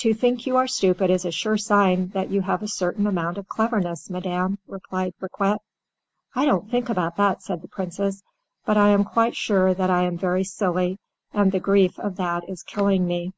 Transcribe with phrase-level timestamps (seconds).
[0.00, 3.38] "To think you are stupid is a sure sign that you have a certain amount
[3.38, 5.58] of cleverness, madam," replied Riquet.
[6.34, 8.24] "I don't think about that," said the Princess,
[8.66, 10.98] "but I am quite sure that I am very silly,
[11.32, 13.34] and the grief of that is killing me."